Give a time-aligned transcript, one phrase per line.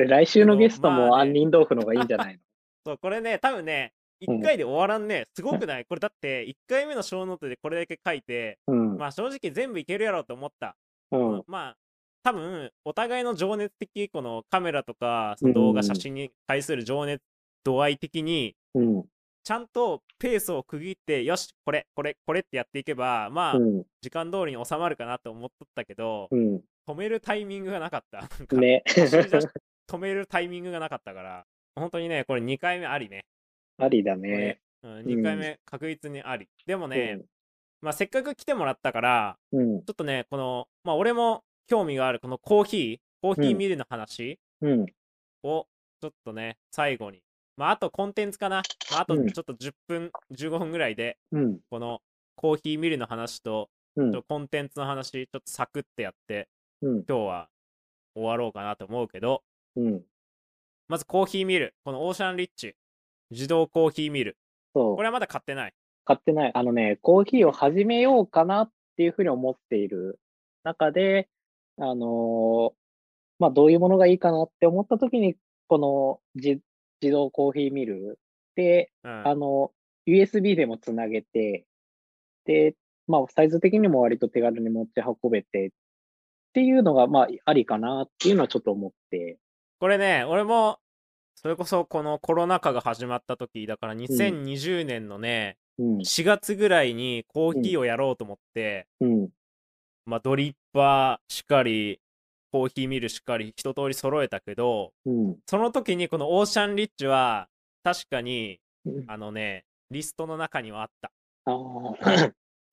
[0.00, 2.40] これ来週のゲストも杏仁豆腐の方がいいんじゃないの？
[2.86, 5.86] そう、これね、多分ね、うん1回で終わらんね、すごくない？
[5.86, 8.98] これだって、1回目の小ノートでこれだけ書いて、うん。
[8.98, 10.76] まあ正直全部いけるやろうと思った。
[11.10, 11.42] うん。
[11.46, 11.76] まあ、
[12.22, 17.22] 多分、お互いの情熱的、このカメラとか、その動画、うん写真に対する情熱
[17.64, 19.04] 度合い的に、うん。
[19.42, 23.84] ちゃんとペースを区切って、よし、これ、これ、これってやっていけば、まあ、うん。
[24.02, 26.60] 時間通りに収まるかなと思っとったけど、うん。
[26.86, 28.20] 止めるタイミングがなかった。
[28.20, 28.82] なんかね。
[28.86, 29.24] 走り
[29.90, 31.44] 止めるタイミングがなかったから、
[31.74, 33.24] 本当にね、これ2回目ありね。
[33.76, 34.60] ありだね。
[34.84, 36.48] うん、2回目確実にあり。
[36.64, 37.22] でもね、
[37.80, 39.80] まあ、せっかく来てもらったから、うん。
[39.80, 44.86] ちょっとね、この、まあ、俺も興味があるこのコーヒー、コーヒーミルの話うん。
[45.42, 45.66] を、
[46.00, 47.22] ちょっとね、最後に。
[47.56, 48.62] まあ、あとコンテンツかな。
[48.92, 51.58] まあ、あとうんちょっと10分、15分ぐらいで、うん。
[51.68, 52.00] この
[52.36, 53.70] コーヒーミルの話と、
[54.28, 56.48] コンテンツの話、ちょっとサクってやって、
[56.82, 57.04] うん。
[57.08, 57.48] 今日は
[58.14, 59.42] 終わろうかなと思うけど、
[59.76, 60.02] うん。
[60.88, 61.74] まずコーヒーミル。
[61.84, 62.74] このオーシャンリッチ。
[63.30, 64.36] 自動コーヒーミル。
[64.74, 65.02] そうこ。
[65.02, 65.74] れはまだ買ってない。
[66.04, 66.50] 買ってない。
[66.54, 70.18] あのね、コーヒーを始めようかなっていうふうに思っている
[70.64, 71.28] 中で、
[71.78, 72.80] あのー
[73.38, 75.36] まあ、どういうものがいいかなって思った時に、
[75.68, 76.60] この自
[77.00, 78.18] 自動コーヒーミル
[78.54, 79.28] で、うん。
[79.28, 79.72] あの、
[80.06, 81.64] USB でもつなげて、
[82.44, 82.74] で、
[83.06, 85.70] まあ、サイズ的にも割と手軽に持ち運べてっ
[86.52, 89.38] ていうのが、まあ、ありかなっていうのはちょっと思って、
[89.80, 90.78] これね、俺も、
[91.34, 99.28] それこそこのコロナ禍が始まった時、だから2020年のね、うん、4月ぐらいにコーヒーをやろうと思って、うん、
[100.04, 101.98] まあドリッパーしかり、
[102.52, 107.48] コーヒーミルしかり、一通り揃えたけど、うん、その時にこのオーシャンリッチは、
[107.82, 109.04] 確かに、うん。
[109.08, 111.10] あのね、リストの中にはあった。
[111.44, 111.96] こ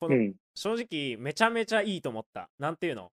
[0.01, 2.49] のうん、正直、めちゃめちゃいいと思った。
[2.59, 3.11] なんていうの？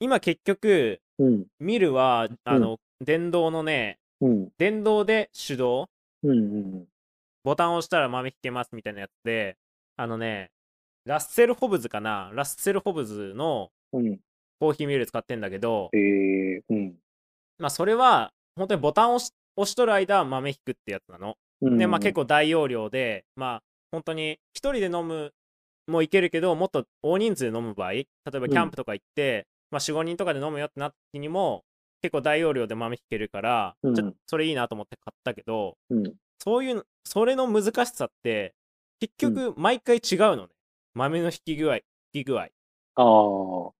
[0.00, 5.88] 今結局、うん、ミルは、あの、電動のね、うん、電動で手動？
[6.22, 6.84] うん、うん、
[7.44, 9.56] ボタンを押したら豆引けますみたいなやつで、
[9.96, 10.50] あのね、
[11.04, 12.30] ラッセル・ホブズかな？
[12.34, 14.18] ラッセル・ホブズのうん、
[14.60, 16.94] コーヒーミル使ってんだけど、ええうん、
[17.58, 19.30] まあそれは本当にボタンを押
[19.64, 21.36] しとる間豆引くってやつなの。
[21.62, 21.78] うん。
[21.78, 25.32] で、まあ結構大容量で、まあ本当に一人で飲む
[25.86, 31.64] もいけるけど、もっと大人数で飲む場合、例えばキャンプとか行って、まあ4、5人とかで飲むよってなった時にも、
[32.02, 33.94] 結構大容量で豆引けるから、うん。
[33.94, 38.54] ちょっとそれいいなと思って買ったけど、うん、そういうの、それの難しさって、
[39.00, 40.48] 結局、毎回違うのね。
[40.94, 42.42] 豆の引き具合、引き具合。
[42.42, 42.48] あ
[42.96, 43.70] あ、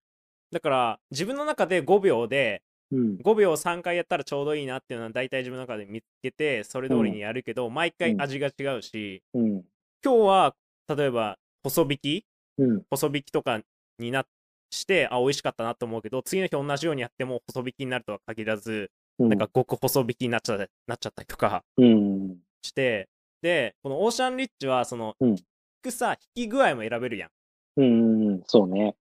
[0.52, 9.64] だから、自分の中で5秒で、うん、5秒3回やったらちょうどいいなっていうのは大体自分の中で見つけて、それ通りにやるけど、毎回味が違うし、うん、
[10.04, 10.54] 今日は、
[10.88, 12.26] 例えば、細引き
[12.58, 13.60] うん、細引きとか
[13.98, 14.26] にな
[14.70, 20.64] して、あ、美味しかったなと思うけど、次の日同じようにやっても細引きになるとは限らず、うん、なんか極細引きになっちゃな
[20.94, 23.08] っちゃったりとか、うん、して、
[23.42, 25.36] で、このオーシャンリッチは、その、うん
[25.78, 27.30] 引くさ、引き具合も選べるやん。
[27.76, 28.96] うん、そうね。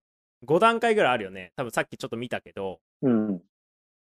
[0.45, 1.51] 5段階ぐらいあるよね。
[1.55, 3.41] 多分さっきちょっと見たけど、うん、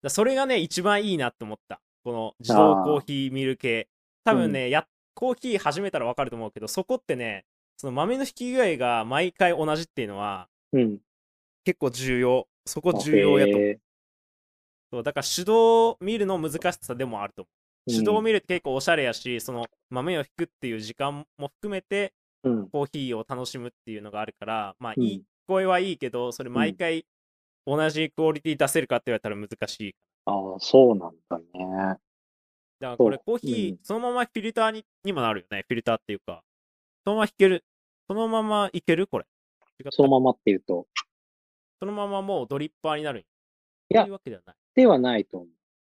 [0.03, 1.81] だそれがね、一番いいなって思った。
[2.03, 3.87] この自動コーヒーミル系。
[4.23, 7.45] 多分ね、や、コーヒー始めたらわかると思うけど、そこってね、
[7.77, 10.99] その豆の引き具合が毎回同じっていうのは、うん。
[11.69, 12.47] 結構重要。
[12.65, 13.61] そこ重要やと思う。
[13.61, 13.79] へ
[14.91, 17.49] そうだから手動見るの難しさでもあると思
[17.87, 17.91] う。
[17.91, 22.11] ー手動見るって結構おしゃれやし、その豆を引くっていう時間も含めて、
[22.43, 27.05] うん、コーヒーを楽しむっていうのがあるから、まあ、うんいい声はいいけど、それ毎回
[27.67, 29.95] 同じクオリティ出せるかって言われたら難しい。
[30.25, 31.45] ああ、そうなんだね。
[31.53, 31.99] だか
[32.79, 35.65] らこれコーヒー、うんそのままフィルターににもなるよね。
[35.67, 36.41] フィルターっていうか。
[37.05, 37.63] そのまま引ける？
[38.07, 39.05] そのままいける？
[39.05, 39.25] これ。
[39.91, 40.87] そのままっていうと。
[41.79, 43.25] そのままもうドリッパーになるんい
[43.89, 44.55] やそういうわけではない。
[44.75, 45.49] ではないと思う。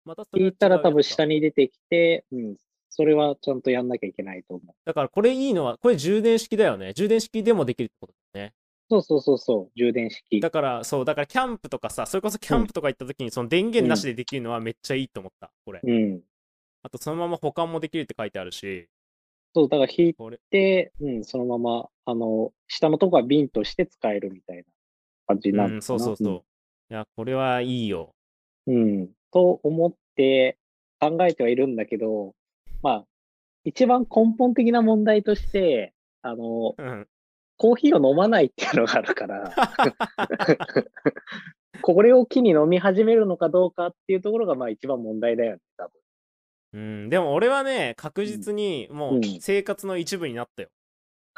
[0.05, 2.57] またそれは聞いたら多分下に出てきて、うん。
[2.89, 4.75] それはちゃんとやんなきゃいけないと思う。
[4.85, 6.93] だからこれいいのは、これ充電式だよね。
[6.93, 8.55] 充電式でもできるってことだよね。
[8.91, 10.41] そうそうそうそう、充電式。
[10.41, 15.51] だから、そう、だからキャンプとかさ、それこそキャンプとか行った時にその電源なしでできるのはめっちゃいいと思った。
[15.65, 15.81] これ。
[15.83, 16.21] うん。
[16.83, 18.89] あとそのまま保管もできるって書いてあるし、
[19.55, 24.63] そう、だから引いこれ、て、うん、そのまま、あの、下のとこは瓶として使えるみたいな
[25.31, 26.43] 感じになるうん、そうそうそう。
[26.91, 28.15] いや、これはいいよ。
[28.67, 28.75] うん。
[28.75, 29.09] うん。
[29.33, 30.59] と思って
[30.99, 32.35] 考えてはいるんだけど、
[32.83, 33.05] まあ、
[33.65, 35.93] 一番根本的な問題として、
[36.23, 37.07] あの、うん。
[37.57, 39.53] コーヒーを飲まないっていうのがあるから、
[41.83, 45.93] これを機に飲み始めるのかどうかっていうところが、まあ一番問題だよね、多分。
[46.73, 50.71] うん、でも俺はね、確実にもううん生活の一部になったよ。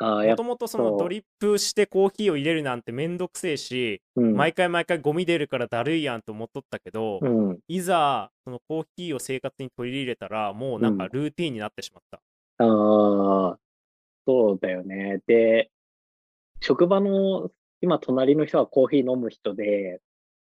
[0.03, 4.35] もともとそのドリップしてコーヒーを入れるなんてめんどくせえし、うん。
[4.35, 7.59] 毎回毎回ゴミ出るからだるいやんと思っとったけど、うん。
[7.69, 12.21] いざそのコーヒーを生活に取り入れたらもうなんかうんルーティンになってしまった。
[12.65, 13.59] ああ、
[14.27, 15.21] そうだよね。
[15.27, 15.71] で、
[16.61, 17.51] 職場の
[17.81, 20.01] 今隣の人はコーヒー飲む人で、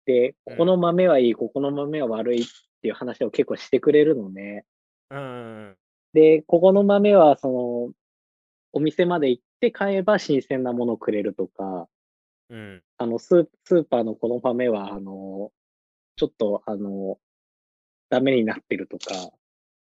[0.06, 2.46] で、ここの豆はいい、ここの豆は悪いっ
[2.82, 4.66] ていう話を結構してくれるのね。
[5.12, 5.30] うんうんう
[5.72, 5.76] ん。
[6.14, 7.54] で、ここの豆はその、
[8.72, 11.88] お店まで行って買えば新鮮なものをくれるとか、
[12.50, 12.84] うん。
[12.98, 15.52] あの、スースーパーのこの豆は、あの、
[16.16, 17.18] ちょっと、あの、
[18.10, 19.32] ダメになってるとか、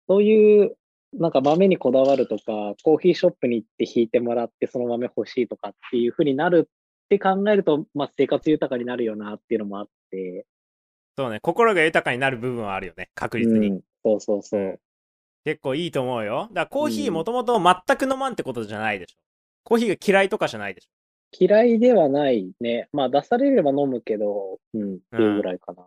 [0.09, 0.77] そういう、
[1.13, 10.47] なんか豆にこだわるとか、コーヒーショップに行って引いてもらってその豆欲しいとかっていう風になるって考えると、まあ生活豊かになるよなっていうのもあって、
[11.17, 13.71] そうね、心が豊かになる部分はあるよね、確う実に。
[13.71, 14.81] ん、そうそうそう。
[15.45, 16.49] 結構いいと思うよ。
[16.53, 19.17] だからコーヒうんーもともと全く飲まんってことじゃないでしょ。
[19.65, 20.91] コーヒーが嫌いとかじゃないでしょ。
[21.33, 22.89] 嫌いではないね。
[22.93, 25.85] まあ出されれば飲むけど、うん、っていうぐらいかな。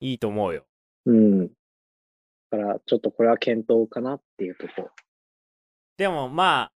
[0.00, 0.64] いいと思うよ。
[1.06, 1.16] うん。
[1.16, 1.48] うん。
[2.50, 4.90] だから、ちょっとこれは検討かなっていうとこ。
[5.96, 6.72] でもまあ、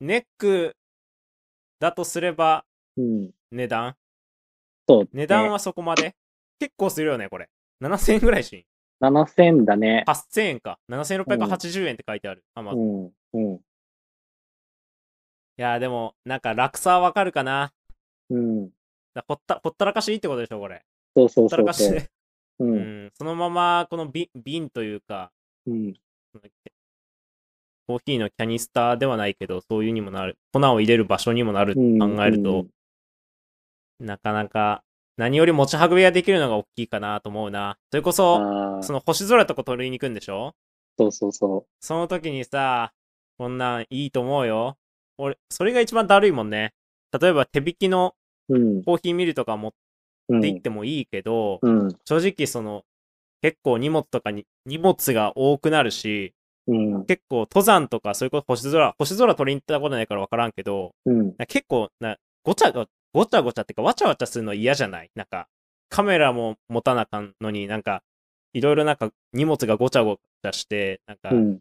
[0.00, 0.76] ネック
[1.80, 2.64] だとすれば
[2.96, 3.30] うん。
[3.52, 3.94] 値段？
[4.88, 5.08] そう、ね。
[5.12, 6.16] 値段はそこまで？
[6.58, 7.48] 結構するよね、これ。
[7.80, 8.64] 7000円ぐらいしん？
[9.00, 10.04] 7000だね。
[10.06, 10.78] 8000円か。
[10.90, 12.44] 7680円って書いてある。
[12.56, 13.12] うん。
[13.34, 13.60] うん。
[15.58, 17.72] や、でも、なんか落差はわかるかな。
[18.30, 18.70] うん。
[19.14, 20.84] だほったほったらかしいってことでしょ、これ。
[21.16, 22.66] そうそほったらかしうそうそう。
[22.66, 23.10] んん。
[23.14, 25.32] そのまま、この瓶瓶というか、
[25.66, 25.94] うん。
[27.86, 30.38] コーヒーのキャニスターではないけど、そういうにもなる。
[30.52, 31.80] 粉を入れる場所にもなる考
[32.24, 32.66] えると、
[33.98, 34.84] なかなか、
[35.18, 37.76] 何より持ち運びができるのが大きいかなと思うな。
[37.90, 38.36] それこそ、
[38.82, 40.54] その星空とか取りに行くんでしょ？
[40.98, 42.92] そうそうそその時にさ、
[43.36, 44.76] こんなんいいと思うよ。
[45.18, 46.72] 俺、それが一番だるいもんね。
[47.20, 48.14] 例えば手引きの
[48.48, 48.56] う。
[48.56, 48.82] うん。
[48.84, 49.72] コーヒーミルとか持っ
[50.30, 50.40] うん。
[50.40, 51.96] て行ってもいいけど、うん。
[52.04, 52.84] 正直その、
[53.42, 56.34] 結構荷物とかに、荷物が多くなるし、
[56.66, 57.06] うん。
[57.06, 60.92] 結構登山とか、それこそ星空、星空取りに行ったことないから分からんけど、
[61.48, 62.72] 結構な、ごちゃ
[63.12, 65.10] ごごちゃごちゃってか、わちゃわちゃするの嫌じゃない？
[65.14, 65.48] なんか、
[65.88, 68.02] カメラも持たなあかんのになんか、
[68.52, 71.58] いろいろなんか荷物がごちゃごちゃして、なんかうん。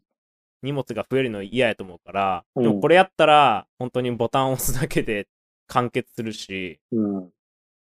[0.64, 5.28] 荷物が増えるの嫌やと思うから、うんでもこれやったら、本当にボタンを押すだけで
[5.68, 7.30] 完結するし、うん。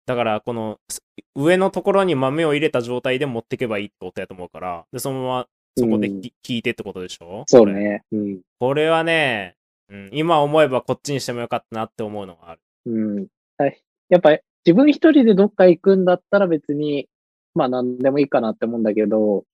[0.05, 1.01] だからこのす
[1.35, 7.43] 上のところに豆を入れた状態で持っていけばいいってことやと思うから、で、そのままそこでうんき聞いてってことでしょ？
[7.47, 8.03] そうね。
[8.11, 8.39] うん。
[8.59, 9.55] これはね、
[9.89, 12.61] うん、今思えばこっちにしてもよかったなって思うのがある。
[12.85, 13.27] うん。
[13.57, 17.07] はいやっぱ自分一人でどっか行くんだったら別に、
[17.55, 19.45] まあ何でもいいかなって思うんだけど、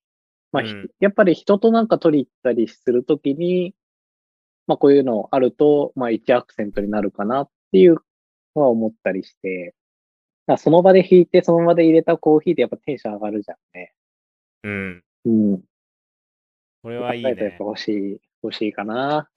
[0.52, 3.76] まあ、ひうんやっぱり人となんか取り行ったりするときに、
[4.66, 7.98] まあこういうのあると、まあ一アクセントになるかなっていう
[8.56, 9.76] のは思ったりして、
[10.58, 13.94] その場で引いてその場で入れたコーヒーってやっぱテンション上がるじゃんね。
[14.64, 15.04] うん。
[15.26, 15.62] うん。
[16.82, 17.64] これはいいねやっぱ。
[17.64, 19.30] 欲しい、欲しいかな。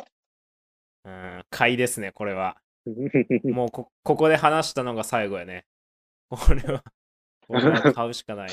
[1.04, 1.44] うん。
[1.50, 2.56] 買いですね、これは。
[3.52, 5.66] もうこ、 ここで話したのが最後やね。
[6.28, 6.82] これは、
[7.46, 8.50] これは買うしかない。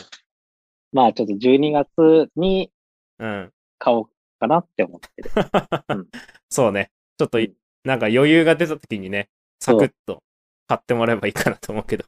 [0.91, 2.71] まあちょっと12月に
[3.19, 3.53] うん。
[3.79, 4.09] 買おう
[4.39, 5.29] かなって思ってる。
[6.49, 6.91] そうね。
[7.17, 10.23] ちょっとい、うんなんか余裕が出た時にね、サクッと
[10.67, 12.05] 買ってもらえばいいかなと思うけど。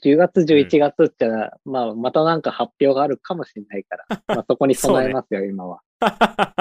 [0.00, 5.82] 10月、11月ってのは、まあ、またなんか発表があるかもしれないから、まあ、そこに備えますよ、今は。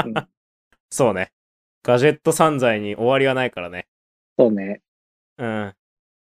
[0.05, 0.13] うん
[0.91, 1.31] そうね。
[1.83, 3.87] ガジェット散財に終わりはないからね。
[4.39, 4.81] そうね。
[5.37, 5.73] うん。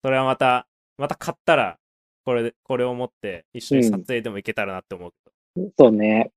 [0.02, 1.78] それはまた、また買ったら、
[2.24, 5.70] これで、これを持って一緒に撮影でもいけたらなって思うけど。
[5.78, 6.32] そうね。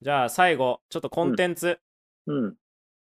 [0.00, 1.80] じゃあ最後、ちょっとコンテンツ、
[2.28, 2.54] うん。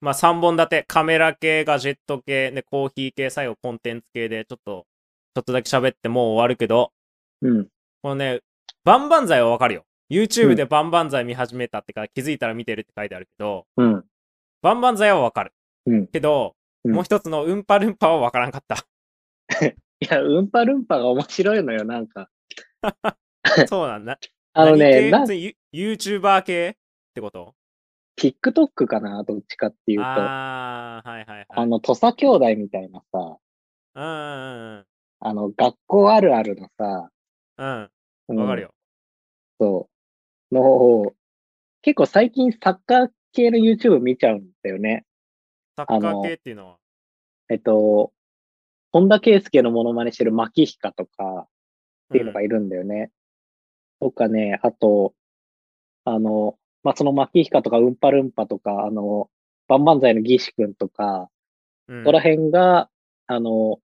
[0.01, 4.87] まあ3本立て、カメラ系、ガジェット系、で、コーヒー系、最後コンテンツ系で、ちょっと、
[5.35, 6.93] ちょっとだけ喋ってもう終わるけど、
[7.41, 7.69] うん。
[8.01, 8.43] このね、
[8.85, 9.85] バンバン剤はわかるよ。
[10.09, 14.05] う YouTube んでバンバン剤見始めたってか、気づいたら見てるって書いてあるけど、うん。
[14.61, 15.53] バンバン剤はわかる。
[15.87, 16.07] うん。
[16.07, 18.87] けど、うんもう一つのウンパルンパはわからんかった。
[20.01, 22.29] いや、うんぱるんぱが面白いのよ、なんか。
[23.69, 24.19] そうなんだ。
[24.55, 25.25] あのね、な
[25.73, 26.75] YouTuber 系っ
[27.15, 27.55] てこと
[28.19, 30.05] ？TikTok かな、どっちかっていうと。
[30.05, 31.69] あああ、はいはいはい。
[31.69, 33.39] の、土佐兄弟みたいなさ、
[33.95, 34.87] うんうん
[35.21, 37.11] あの、学校あるあるのさ、
[37.59, 37.83] うん。
[37.83, 37.91] う
[38.29, 38.41] うんん。
[38.41, 38.75] わかるよ。
[39.61, 39.89] そ
[40.51, 40.55] う。
[40.55, 41.15] のを、
[41.83, 45.05] 結構最近サッカー系の YouTube 見ちゃうんだよね。
[45.77, 46.77] サッカー系っていうのは？
[47.49, 48.13] えっと、
[48.93, 51.47] 本田圭佑のモノマネしてる牧彦とかっ
[52.13, 53.11] ていうのがいるんだよね。
[54.01, 55.15] とかね、あと、
[56.05, 59.31] あの、まあ、その牧彦とかうんぱるんぱとか、あの、
[59.69, 61.29] バンバンザイの義士くんとか、
[61.89, 62.89] うんここら辺が、
[63.27, 63.79] あの、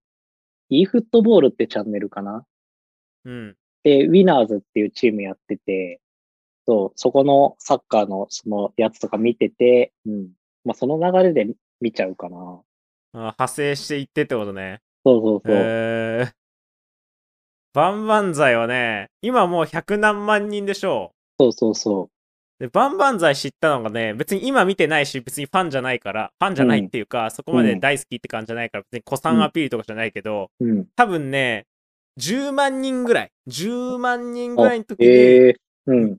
[0.69, 2.45] e フットボールってチャンネルかな？
[3.25, 3.55] うん。
[3.83, 6.01] で、ウィナーズっていうチームやってて、
[6.65, 10.29] そう、そこのサッカーのそのやつとか見てて、うん。
[10.65, 12.61] まあ、その流れで見ちゃうかな。
[13.13, 14.81] あ派生していってってことね。
[15.05, 15.55] そうそうそう。
[15.55, 16.31] えー。
[17.73, 22.09] バンバンザイはね、今もう100何万人でしょそうそうそう
[22.59, 30.65] で、バンバンザイ知ったのがね、別に今見てないし、別にファンじゃないから、ファンじゃないっていうか、そこまで大好きって感じじゃないから、別に古参アピールとかじゃないけど、う。
[30.65, 30.85] うん。
[30.95, 31.67] 多分ね、
[32.19, 35.55] 10万人ぐらい、10万人ぐらいの時にええ
[35.85, 36.17] うん。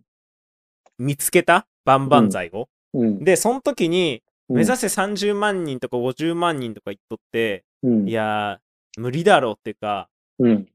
[0.98, 2.68] 見つけたバンバンザイを。
[2.94, 3.24] うん。
[3.24, 8.08] で、その時に、うん目指せ30万人とか50万人とか言っとって、うん。
[8.08, 10.66] いやー、無理だろうっていうか、うん。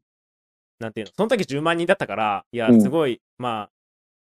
[0.80, 3.70] なんていうの、その時10万人だったから、いや、うんすごい、まあ、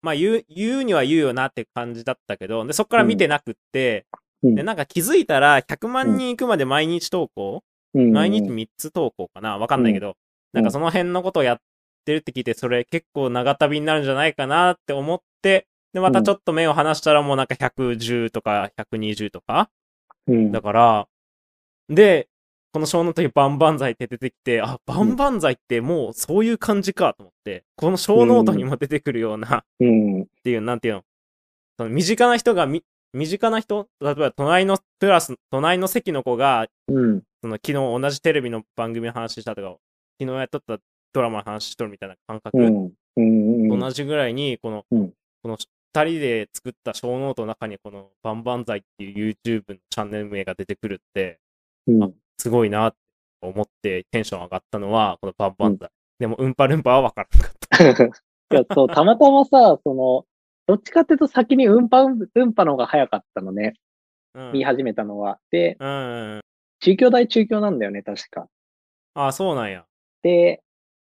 [0.03, 7.63] まあ言う、言うには言うよなって感じだったけど、で、そこから見てなくって、うんで、なんか気づいたら、100万人行くまで毎日投稿、
[7.95, 8.13] うん。
[8.13, 10.17] 毎日3つ投稿かなわかんないけど、
[10.53, 11.59] なんかその辺のことをやっ
[12.05, 19.71] てるって聞いて、それ結構長旅になるんじゃないかなって思って、で、またちょっと目を離したらもうなんか110とか120とか、
[20.27, 20.53] うん。
[20.53, 21.09] だから、
[21.89, 22.29] で、
[22.73, 30.27] この小ノートにバンバンザイって出てきて、あ、バンバンザイってもうそういう感じかと思って、この小ノートにも出てくるような、っうん。
[30.45, 31.03] ていう、なんていうの、
[31.79, 37.23] その身近な人がみ、身近な人、例えば隣のクラス、隣の席の子が、うん。
[37.41, 39.77] その昨日同じテレビの番組の話したとか、
[40.21, 40.79] 昨日やっとった
[41.15, 42.59] ドラマの話しとるみたいな感覚。
[43.17, 45.13] 同じぐらいに、この、うん。
[45.43, 45.57] この
[45.95, 51.41] 二人で作った小ノートの中にこのバンバンザイっていう YouTube のチャンネル名が出てくるって、
[51.87, 52.15] うん。
[52.37, 52.99] すごいなって
[53.41, 55.91] 思ってテンション上がったのは、このバンバンザイ。
[56.19, 58.15] でも、うんぱるんぱは分からなかった。
[58.57, 60.27] いや、そう、たまたまさ、その、
[60.67, 63.75] どっちかっていうと先にうんぱうん、うんぱの方が早かったのね。
[64.35, 64.53] うん。
[64.53, 65.39] 見始めたのは。
[65.51, 66.41] で、うんうんうん。
[66.81, 68.49] 中京大中京なんだよね、確か。
[69.15, 69.85] あ、そうなんや。
[70.23, 70.63] で、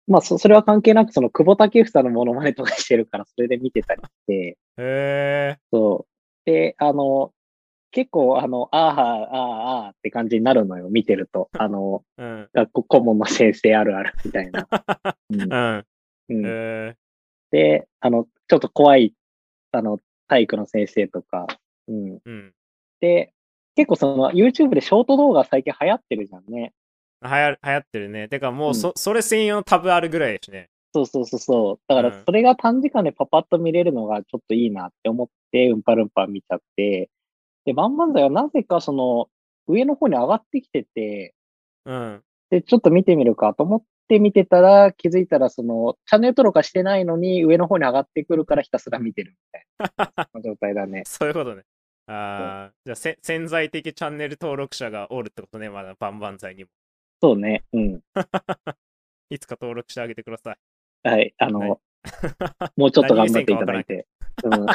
[0.07, 5.59] まあ、そそれは関係なく、その、久保建英のモノマネとかしてるから、それで見てたりして、へえ。
[5.73, 6.51] そう。
[6.51, 7.33] で、あの、
[7.93, 11.51] 結構、あの、あーはー、あーあーって感じになるのよ、見てると。
[11.53, 12.49] あの、うん。
[12.53, 14.67] 学校顧問の先生あるあるみたいな。
[15.31, 15.85] う んうん。
[16.31, 16.97] うんへ
[17.51, 19.15] で、あの、ちょっと怖い、
[19.73, 21.47] あの、体育の先生とか、
[21.87, 22.09] うん。
[22.15, 22.21] え。
[22.25, 22.55] うん。
[23.01, 23.35] で、
[23.77, 26.73] 結構その YouTube でショート動画最近流行ってるじゃんね。
[27.23, 28.29] はや、流行ってるね。
[28.29, 30.69] てかもう、うんそ、それ専用のタブあるぐらいやしね。
[30.95, 31.81] そうそうそうそう。
[31.89, 37.11] だかうんらそれが短時間でパパッと見れるのがちょっといいなって思って、うんぱるんぱ見ちゃって、
[37.65, 39.29] で、バンバンザイはなぜかその
[39.69, 41.35] 上の方に上がってきてて、
[41.87, 42.23] うん。
[42.51, 49.35] で、ちょっと見てみるかと思って見てたら、気づいたらそのチャンネル登録はしてないのに上の方に上がってくるからひたすら見てる
[49.79, 51.05] みたいな 状態だね。
[51.07, 51.63] そういうことね。
[52.09, 56.71] ああ、じゃあせ、潜在的チャンネル登録者がおるってことね、まだバンバンザイにも。
[57.23, 57.63] そうね。
[57.73, 58.01] うん。
[59.31, 61.09] いつか登録してあげてください。
[61.09, 61.33] はい。
[61.39, 61.79] あの、はい
[62.77, 64.09] もうちょっと頑張っていただいて。
[64.43, 64.67] うん。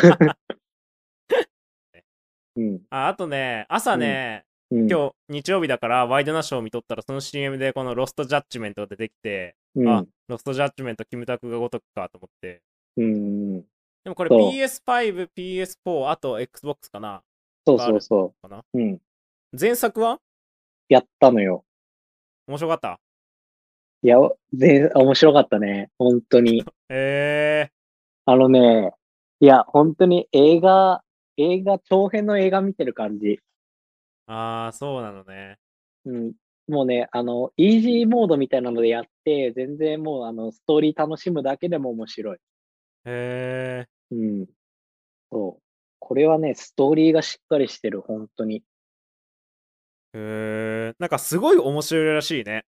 [2.55, 2.81] うん。
[2.89, 4.89] あ あとね、朝ね、うん。
[4.89, 12.61] 今日日曜日だからワイドナショーを見とったらその CM でこのロストジャッジメントが出てきて、うん、あロストジャッジメントキムタクがごとくかと思って
[12.97, 13.61] うん。
[13.61, 13.65] で
[14.07, 17.23] もこれそう PS5、PS4 あと Xbox かな
[17.65, 18.63] そうそうそかなう。
[18.73, 19.01] うん。
[19.57, 20.19] 前作は？
[20.89, 21.63] やったのよ。
[22.47, 22.99] 面白かった？
[24.03, 24.17] いや、
[24.53, 25.89] 全、面白かったね。
[25.97, 26.63] 本当に。
[26.89, 27.69] え
[28.25, 28.93] あのね、
[29.39, 31.03] いや、本当に映画、
[31.37, 33.27] 映画、長編の映画見てる感じ。
[33.27, 33.37] ー、
[34.33, 35.57] ああそうなのね
[36.05, 36.33] うん。
[36.67, 42.37] もうね、あの、イージーモードみたいなのでやって、全然もう、あの、ストーリー楽しむだけでも面白い。
[43.05, 44.45] へえうん。
[45.31, 45.63] そう。
[45.99, 48.63] これはね、ストーリーがしっかりしてる、本当に。
[50.17, 52.65] へえなんかすごい面白いらしいね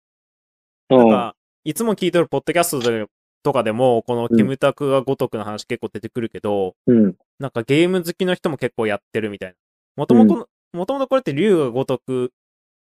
[0.88, 0.98] うん。
[0.98, 3.06] なんかいつも聞いてるポッドキャストで
[3.42, 7.16] とかでもこのキムタクがごとくの話結構出てくるけど、うん。
[7.38, 9.54] なんかゲーム好きの人も結構やってるみたいな。
[9.96, 12.32] もともと、もともとこれって竜が如く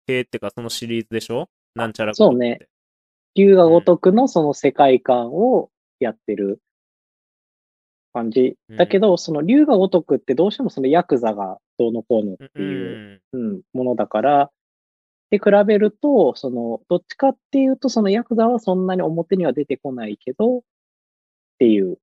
[0.06, 1.48] 系っていうかそのシリーズでしょ？
[1.74, 2.58] なんちゃらそうね
[3.34, 6.60] 竜が如くのその世界観をやってる
[8.12, 8.56] 感じ。
[8.76, 13.42] だけど、その竜が如くってどうしてもそのヤクザがどうのこうのっうんていう、うん。
[13.42, 14.50] うん、ものだから、
[15.30, 20.62] で比べると、その、どっちかっていうと、そのヤクザはそんなに表には出てこないけど、っ
[21.58, 21.98] ていう、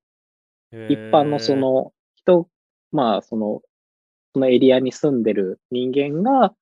[0.71, 2.50] 一般のそ、の人、
[2.91, 3.62] まあ、その、
[4.33, 6.53] そのエリアに住んでる人間が、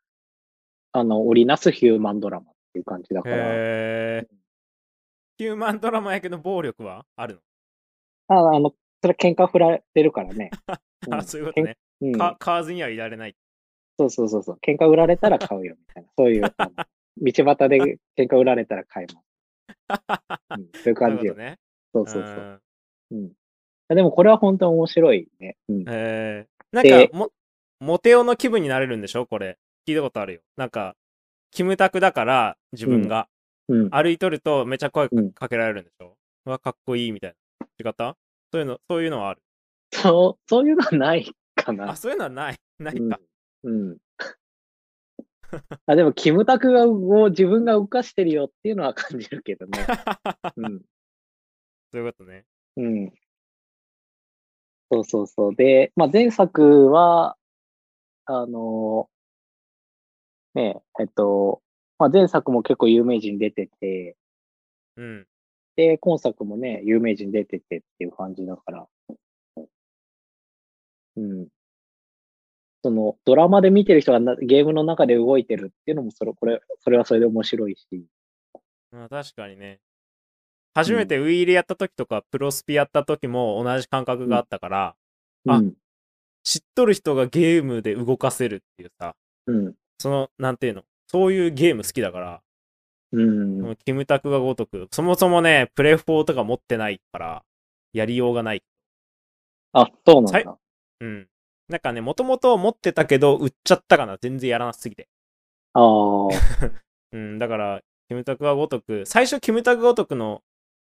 [0.92, 3.36] あの、織りなすヒューマンドラマっていう感じだから、
[5.38, 7.42] ヒューマンドラマやけど暴力はある
[8.30, 8.72] の、ああの、
[9.02, 10.52] それは喧嘩振られてるからね。
[11.12, 11.78] あそういうことね。
[12.02, 13.36] うん、か買わずにはいられない。
[14.00, 14.60] そうそうそうそう。
[14.62, 16.10] 喧嘩売られたら買うよ、みたいな。
[16.18, 16.42] そういう、
[17.18, 19.26] 道端で喧嘩売られたら買います。
[20.58, 21.34] うん、そういう感じよ。
[21.36, 21.58] ね。
[21.94, 22.62] そうそうそう。
[23.12, 23.32] うん。
[23.90, 25.58] でもこれは本当に面白いね。
[25.70, 25.86] うん。
[25.88, 27.32] えー、なんでかも、
[27.80, 29.26] モテオの気分になれるんでしょ？
[29.26, 29.58] これ。
[29.88, 30.42] 聞いたことあるよ。
[30.58, 30.96] なんか、
[31.52, 33.30] キムタクだから、自分が。
[33.70, 33.90] うん。
[33.90, 37.36] 歩いとるとめっちゃ声うんかけられるんでしょ、うわ、かっこいいみたい
[37.84, 37.90] な。
[37.90, 38.16] 違った？
[38.52, 39.42] そういうの、そういうのはある？
[39.92, 41.30] そう、そういうのはない
[41.68, 41.96] かなあ、。
[41.96, 42.58] そういうのはない。
[42.80, 43.20] ないうんか。。
[43.64, 43.98] うん。
[45.86, 49.80] あ、でも、キムタクがを自分が動かしてるよっていうのは感じるけどね。
[50.58, 50.82] うん。
[51.92, 52.46] そういうことね。
[52.78, 53.14] うん。
[54.92, 55.56] そうそうそう。
[55.56, 57.38] で、まあ、前作は、
[58.26, 59.10] あの、
[60.54, 61.62] ねえ、えっと、
[61.98, 64.18] まあ、前作も結構有名人出てて、
[64.96, 65.28] うん。
[65.76, 68.88] で、今作もね、有名人出ててっていう感じだから。
[71.18, 71.48] うん。
[72.88, 77.86] その、ドラマで見てる人がなゲームの中で動いてるっていうのも、それ、これ、それはそれで面白いし。
[78.92, 79.82] まあ、確かにね。
[80.74, 84.96] 初めてウィーレやった時とか、プロスピやった時も同じ感覚があったから、
[85.50, 85.74] あうん。
[86.44, 89.14] 知っとる人がゲームで動かせるっていうさ、
[89.48, 89.76] うん。
[90.00, 92.42] その、なんていうの、そういうゲーム好きだから、
[93.12, 93.76] うん。
[93.84, 97.44] キムタクがごとく、そもそもね、プレフォーとか持ってないから、
[97.92, 98.64] やりようがない。
[99.74, 100.58] あ、そうなんだ。
[101.02, 101.28] うん。
[101.70, 104.18] なんかね、もともと持ってたけど、売っちゃったかな。
[104.18, 105.10] 全然やらなすぎて。
[105.74, 106.28] ああ。
[107.12, 110.44] うん、だから、キムタクがごとく、最初キムタクごとくの、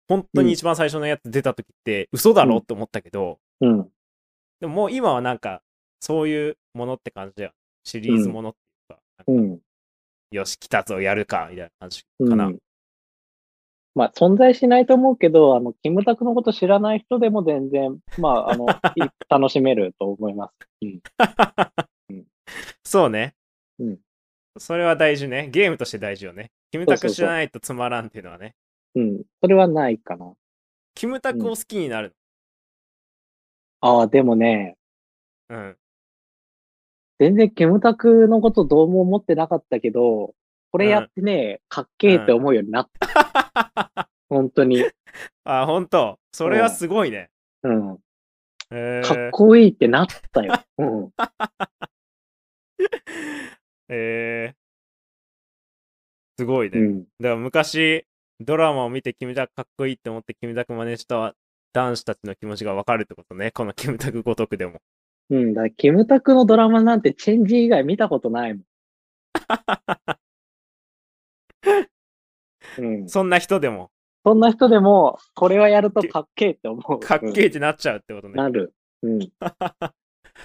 [0.08, 2.58] 本当に一番最初のやつ出た時って、嘘だろ？
[2.58, 3.92] って思ったけど、うん。
[4.60, 5.62] でももう今はなんか、
[6.00, 7.52] そういうものって感じだよ。
[7.84, 9.60] シリーズものっていうか、うん。
[10.32, 12.52] よし、来たぞ、やるか、みたいな感じうんかな。
[13.98, 20.54] まあ、存在しないと思うけど、あの、キムタクのこと知らない人でも全然、まあ、あの、 い楽しめると思います。
[20.84, 21.02] うん。
[22.86, 23.34] そうね。
[23.80, 23.98] うん
[24.60, 25.50] それは大事ね。
[25.50, 26.52] ゲームとして大事よね。
[26.72, 28.56] キムタク知らないとつまらんっていうのはね。
[28.96, 29.24] うん。
[29.40, 30.34] それはないかな。
[30.96, 32.16] キムタクを好きになる。
[33.82, 34.78] ああ、でもね、
[35.50, 35.78] うん。
[37.20, 40.34] 全然キムタクのことどうも思ってなかったけど、
[40.72, 44.10] これやってね、かっけえって思うようになった。
[44.30, 44.84] 本当に。
[45.44, 46.20] あ、ほんと。
[46.32, 47.30] それはすごいね。
[47.64, 47.98] うん。
[48.72, 50.54] えかっこいいってなったよ。
[50.78, 51.14] うん。
[53.90, 54.56] えー、
[56.38, 56.80] すごいね。
[56.80, 57.00] うん。
[57.00, 58.06] だから昔、
[58.40, 61.34] ドラマを見てキムタクかっこいいって思ってキムタク真似した
[61.74, 63.52] 男子たちの気持ちがわかるってことね。
[63.52, 64.82] このキムタクごとくでも。
[65.30, 65.54] うん。
[65.54, 68.64] だキムタクのドラマなんてチェンジ以外見たことないもん。
[72.80, 73.10] うん。
[73.10, 73.92] そんな人でも、
[74.28, 77.00] そんな人でも、これはやるとかっけえって思う。
[77.00, 78.32] かっけえってなっちゃうってことね。
[78.32, 78.74] うんなる。
[79.04, 79.20] うん。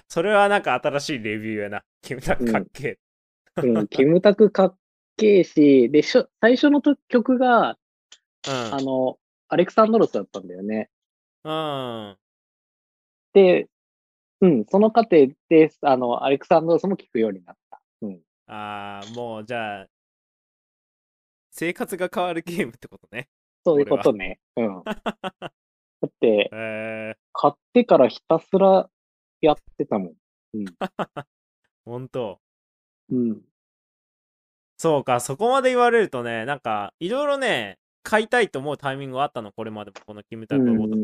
[0.09, 1.83] それはなんか新しいレビューやな。
[2.01, 2.99] キムタクかっけ
[3.57, 3.61] え。
[3.61, 4.77] うん、キムタクかっ
[5.17, 7.77] けえし、で、しょ最初のと曲が、
[8.49, 8.75] うん。
[8.75, 10.89] あの、アレクサンドロスだったんだよね。
[11.43, 12.17] うん。
[13.33, 13.69] で、
[14.43, 17.81] うん、その過程で、あの、アレクサンドロスも聴くようになった。
[18.03, 18.21] うん。
[18.47, 19.87] ああ、もうじゃあ、
[21.53, 23.29] 生活が変わるゲームってことね。
[23.65, 24.41] そういうことね。
[24.57, 24.83] うん。
[24.85, 25.53] だ
[26.07, 28.91] って、え買ってからひたすら
[29.41, 30.15] やってたもん。
[30.55, 30.65] うん。
[30.65, 31.25] ー、
[31.85, 32.41] ほんと。
[33.11, 33.43] うん。
[34.79, 40.97] そうか、そこまで言われるとね、なんか、いろいろね、買いたいと思うタイミングがあったの、これまでも、このキムタクのこと。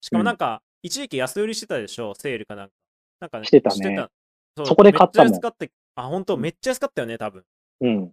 [0.00, 2.74] しかもなんか、一時期安売りしてたでしょ、セールかなんか。
[3.20, 4.08] なんかね、してたね
[4.56, 5.66] そうそこで買ったもん安かった。
[5.94, 7.44] あ、ほんと、めっちゃ安かったよね、多分。
[7.82, 8.12] うん。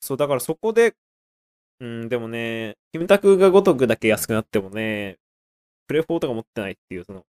[0.00, 0.94] そう、だからそこで、
[1.80, 5.18] うん、でもね、キムタクがごとくだけ安くなってもね、
[5.86, 7.24] プレフォーとか持ってないっていう、その、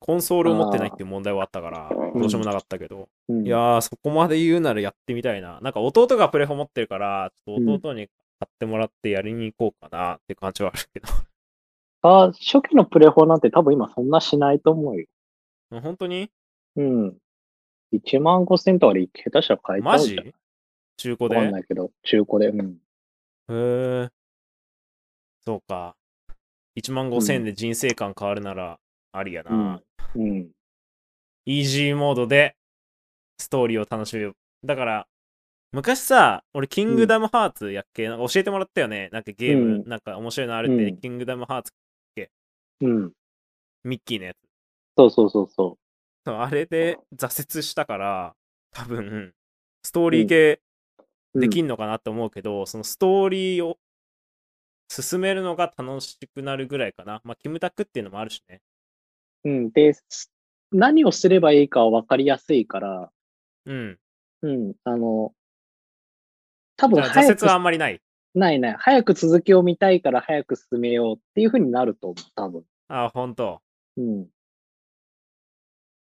[0.00, 3.46] コンソールを持ってないっていう問題はあったから、ーどうしようもなかったけど、うん。
[3.46, 5.60] いやー、そこまで言うならやってみたいな。
[5.60, 11.08] なんか弟がプレフォ持ってるから、ちょっと弟に買ってもらってやりに行こうかなって感じはあるけど。
[12.02, 15.06] あ、初期のプレフォなんて多分今そんなしないと思うよ。
[15.70, 16.30] 本当に？
[16.76, 17.16] うん。
[17.92, 20.34] 1万5千とかで下手したら買えちゃマジ？
[20.98, 21.12] うじゃん。
[21.12, 22.48] わかん中古でないけど、中古で。
[22.48, 22.76] うん。
[23.48, 24.10] へえ。
[25.44, 25.96] そうか。
[26.76, 28.78] 1万5千円で人生観変わるなら
[29.12, 29.82] ありやな。
[30.14, 30.22] うん。
[30.22, 30.50] うん。
[31.44, 32.56] イージーモードで
[33.38, 34.34] ストーリーを楽しめる。
[34.64, 35.06] だから、
[35.72, 39.08] 昔さ、俺、キングダムハーツやっけ、なんか教えてもらったよね。
[39.10, 41.72] なんかゲーム、うんなんか面白いのあるって、うんキングダムハーツ、
[42.82, 43.12] うん。
[43.84, 44.36] ミッキーのやつ。
[44.96, 45.78] そうそうそうそ
[46.24, 48.34] そうあれで挫折したから、
[48.72, 49.32] 多分、
[49.82, 50.60] ストーリー系う。
[51.34, 53.78] できんのかなって思うけど、そのストーリーを
[54.88, 57.20] 進めるのが楽しくなるぐらいかな。
[57.24, 58.60] まあ、キムタクっていうのもあるしね。
[59.44, 59.70] うん。
[59.70, 60.30] で、す
[60.70, 63.10] 何をすればいいかは分かりやすいから、
[63.66, 63.98] うん。
[64.42, 64.74] うん。
[64.84, 65.34] あの、
[66.76, 68.00] 多分早く挫折はあんまりない？
[68.34, 68.76] ないない。
[68.78, 72.64] 早く続きを見たいから早く進めようっていう風になると思う、多分。
[72.88, 73.60] あ、本当。
[73.98, 74.26] うん。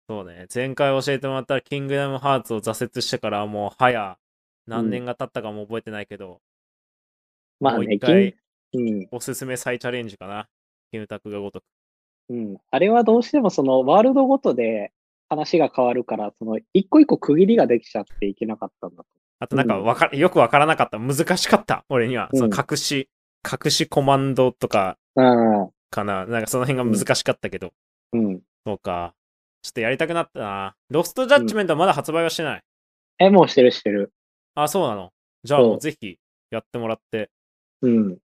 [0.08, 0.46] そうね。
[0.54, 4.16] 前回教えてもらったキングダムハーツを挫折してからもう早
[4.70, 6.40] 何年が経ったかも覚えてないけど、
[7.58, 8.36] まあね、もう一回。
[9.10, 10.48] おすすめ再チャレンジかな。
[10.92, 11.64] キムタクがごとく。
[12.30, 12.56] うん。
[12.70, 14.92] あれはどうしてもそのワールドごとで
[15.28, 19.06] 話が変わるから、その一個一個区切りができちゃっていけなかったんだと。
[19.40, 21.00] あとなんかうんわか、よくわからなかった。
[21.00, 21.84] 難しかった。
[21.88, 22.30] 俺には。
[22.32, 23.10] うんその隠し、
[23.44, 25.70] 隠しコマンドとかうん。
[25.90, 26.26] かな。
[26.26, 27.72] なんかその辺が難しかったけど。
[28.12, 28.40] うん。
[28.64, 29.14] そうか。
[29.62, 30.76] ちょっとやりたくなったな。
[30.90, 32.62] ロストジャッジメントはまだ発売はしてない。
[33.18, 34.12] え、もうしてるしてる。
[34.62, 35.12] あ、そうなの。
[35.44, 36.18] じゃあもうぜひ
[36.50, 37.30] やってもらって、
[37.82, 38.18] うん。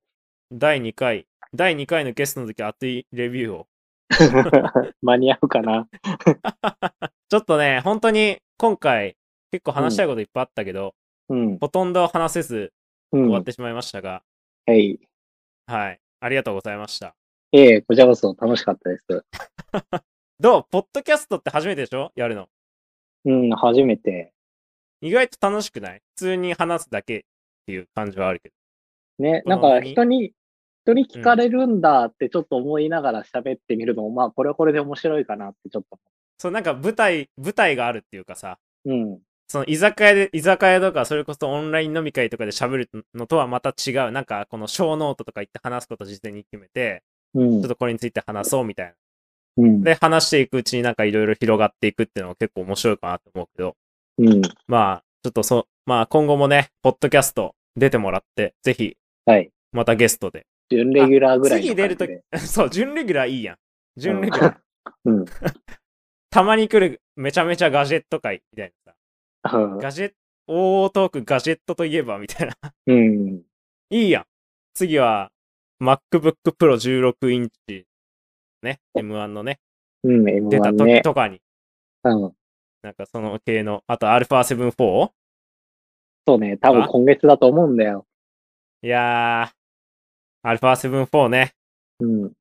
[0.53, 3.67] 第2回、第2回のゲストの時熱いレビューを。
[5.03, 5.89] 間に合うかな。
[7.29, 9.17] ちょっとね、本当に今回
[9.51, 10.95] 結構話したいこといっぱいあったけど、
[11.29, 11.59] うん。
[11.59, 12.73] ほとんど話せず
[13.13, 13.45] うん終わっ。
[13.45, 14.23] てしまいましたが、
[14.67, 15.01] はい。
[15.67, 16.01] はい。
[16.21, 17.17] ありがとうございました。
[17.53, 19.25] ええこちらこそ楽しかったです。
[20.39, 20.67] どう？
[20.71, 22.13] ポッドキャストって初めてでしょ？
[22.15, 22.49] やるの。
[23.25, 24.33] うん、初めて。
[25.07, 26.01] 意外と楽しくない？
[26.17, 27.21] 普通に話すだけっ
[27.67, 28.51] ていう感じはあるけ
[29.19, 29.25] ど。
[29.25, 29.91] ね、なんか何？
[29.93, 30.33] 人に、
[30.85, 35.99] 人に聞かれるんだってちょっと思いながら喋ってみるのも、まあこれはこれで面白いかなってちょっと。
[36.39, 39.19] そう、なんか舞台、舞台があるっていうかさ、うん。
[39.49, 44.11] その居酒屋で、居酒屋とか、それこそオンライン飲み会とかで喋るのとはまた違う。
[44.11, 47.69] なんか、この小ノートとか言って話すことを事前に決めて、うんちょっ。
[47.69, 49.65] とこれについて話そうみたいな。
[49.65, 49.83] うん。
[49.83, 53.77] で、話していくうちになんかいろいろ広がっていくっていうのが結構面白いかなと思うけど、
[54.19, 54.43] うん。
[54.67, 59.51] まあ、ちょっとそう、まあ今後もね、ポッドキャスト出てもらって、ぜひ、はい。
[59.73, 60.47] またゲストで。
[60.71, 63.57] 準レギュラーぐらいの次出ると感き、そう、準レギュラーいいやん。
[63.97, 64.57] 準レギュラー。
[65.05, 65.25] うん。
[66.31, 69.59] たまに来るめちゃめちゃガジェット会みたいなさ。
[69.59, 70.17] うんガジェット、
[70.49, 72.55] 大トークガジェットといえばみたいな。
[72.87, 73.43] うん。
[73.91, 74.25] いいやん。
[74.75, 75.31] 次は
[75.81, 77.87] MacBook Pro 16インチ、
[78.63, 79.61] ね、M1 のね、
[80.03, 80.49] うん。
[80.49, 81.03] 出た M1 時ね。
[81.03, 81.41] とかに、
[82.05, 82.33] うん。
[82.83, 85.11] なんかその系の、あと α7-4?
[86.27, 86.57] そうね。
[86.57, 88.07] 多分今月だと思うんだよ。
[88.83, 91.55] いやー、α7-4 ね、
[92.01, 92.33] うん。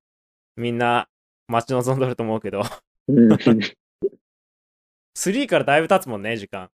[0.56, 1.08] みんな
[1.48, 2.64] 待ち望んどると思うけど、
[3.08, 3.34] うん。
[5.16, 6.70] 3からだいぶ経つもんね、時間。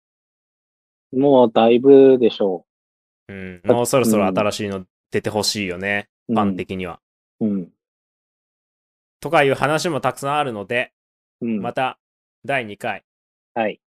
[1.13, 2.67] もうだいぶでしょ
[3.29, 6.35] うん、もうそろそろ新しいの出てほしいよね、う。
[6.35, 7.01] ファン的には。
[7.41, 7.73] うん。
[9.21, 10.93] とかいう話もたくさんあるので、
[11.41, 11.61] うん。
[11.61, 11.99] また
[12.45, 13.06] 第2回。
[13.57, 13.81] はい。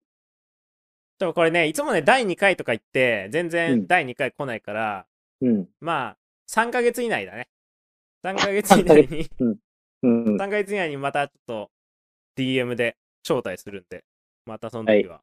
[1.18, 5.06] でもこれね、いつもね、第2回とか言って、全う然ん第2回来ないから、
[5.40, 5.68] うん。
[5.80, 6.16] まあ、
[6.48, 7.48] 3ヶ月以内だね。
[8.22, 10.38] 3ヶ月以内に、うん3。
[10.38, 11.70] ヶ月以内にまたちょっと
[12.36, 14.04] DM で招待するんで、
[14.44, 15.20] またその時は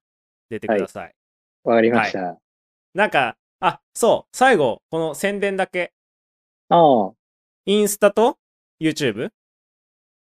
[0.50, 1.16] 出てください。
[1.64, 2.38] わかりました。
[2.94, 5.94] なんか、あ、そう、最後、この宣伝だけ、
[6.68, 7.12] ああ。
[7.66, 8.38] インスタと
[8.82, 9.32] YouTube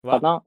[0.04, 0.44] は、かな？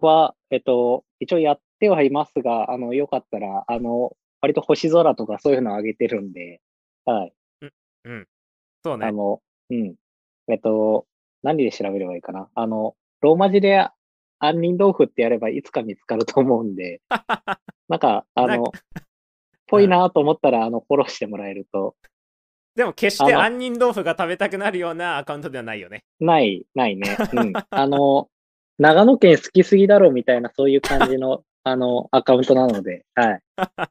[0.00, 6.60] は、えっと、一応やってはいますが、あの、よかったら、あの、割と星空とかそういうの上げてるんで、
[7.04, 7.32] はい。
[8.84, 9.12] そうねあ。
[9.12, 9.94] の、うん。
[10.48, 11.06] えっと、
[11.42, 12.48] 何で調べればいいかな。
[12.54, 13.88] あの、ローマ字で
[14.38, 17.00] 杏仁豆腐ってやればいつか見つかると思うんで、
[17.88, 18.72] なんか、あなんの、
[19.66, 21.96] ぽいなと思ったら、あの、フォローしてもらえると、
[22.76, 26.04] でも決してあの杏仁豆腐が食べたくなるようなアカウントではないよね。
[26.20, 27.16] ない、ないね。
[27.32, 27.52] うん。
[27.70, 28.28] あの、
[28.78, 33.40] 長野県好きすぎだろみたいな、そういう感じの、あの、アカウントなので、はい。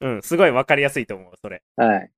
[0.00, 1.62] うん、すごいわかりやすいと思う、それ。
[1.76, 2.10] はい。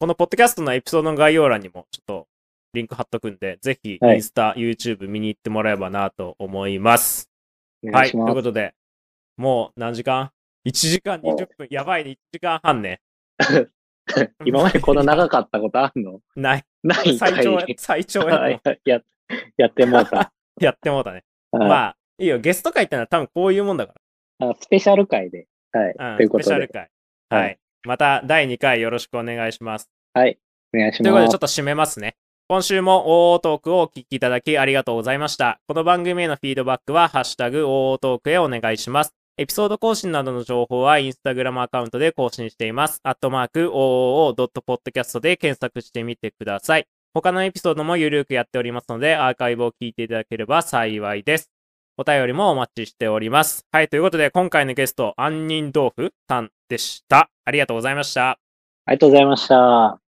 [0.00, 2.26] このポッドキャストのエピソードの概要欄にもちょっと
[2.72, 7.30] リンク貼っとくんで、ぜひはいインスタ、YouTube 見に行ってもらえばなと思います。
[7.92, 8.30] はいい、とお願します。
[8.30, 8.74] いうことで、
[9.36, 10.30] もう何時間
[10.66, 11.68] ?1 時間20分。
[11.70, 13.02] やばいね、1時間半ね。
[14.46, 16.20] 今までこんな長かったことあんの？
[16.34, 16.64] ない。
[16.82, 19.02] ない最長や、最長やはいや、
[19.58, 20.32] やってもうた。
[20.60, 21.24] やってもうたね。
[21.50, 23.94] はいまあ、いいよ、ゲスト会ってのは多分こういうもんだか
[24.40, 25.46] あスペシャル回で。
[25.72, 25.94] はい。
[25.96, 26.12] ら。
[26.12, 26.44] うん、ということで。
[26.44, 26.80] スペシャル会。
[26.80, 26.90] はい
[27.42, 27.58] はい。
[27.84, 29.90] また第2回よろしくお願いします。
[30.12, 30.38] はい。
[30.74, 31.38] お願いしということで、ますちょっ。
[31.40, 32.16] と締めますね。
[32.48, 35.60] 今週も OO トークをお聞きいただきありがとうございました。
[35.66, 39.14] この番組へのフィードバックは、ハッシュタグ OO トークへお願いします。
[39.36, 43.00] エピソード更新などの情報は、インスタグラムアカウントで更新しています。
[43.02, 46.86] アットマーク OOO.podcast で検索してみてください。
[47.14, 51.53] 他のエピソードもゆるくやっておりますので、アーカイブを聞いていただければ幸いです。
[51.96, 53.66] お便りもお待ちしております。
[53.70, 57.30] はい、ということで、今回のゲスト、杏仁豆腐さんでした。
[57.44, 58.30] ありがとうございました。
[58.30, 60.03] ありがとうございました。